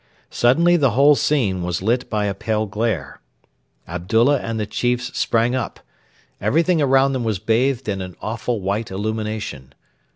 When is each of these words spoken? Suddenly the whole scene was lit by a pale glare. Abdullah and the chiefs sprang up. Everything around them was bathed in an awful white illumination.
Suddenly 0.31 0.77
the 0.77 0.89
whole 0.97 1.13
scene 1.13 1.61
was 1.61 1.83
lit 1.83 2.09
by 2.09 2.25
a 2.25 2.33
pale 2.33 2.65
glare. 2.65 3.21
Abdullah 3.87 4.39
and 4.39 4.59
the 4.59 4.65
chiefs 4.65 5.15
sprang 5.15 5.53
up. 5.53 5.79
Everything 6.41 6.81
around 6.81 7.13
them 7.13 7.23
was 7.23 7.37
bathed 7.37 7.87
in 7.87 8.01
an 8.01 8.15
awful 8.19 8.61
white 8.61 8.89
illumination. 8.89 9.75